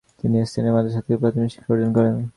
তিনি 0.19 0.35
স্থানীয় 0.49 0.73
মাদ্রাসা 0.75 1.01
থেকে 1.05 1.17
প্রাথমিক 1.21 1.49
শিক্ষা 1.53 1.71
অর্জন 1.73 1.89
করেন। 1.97 2.15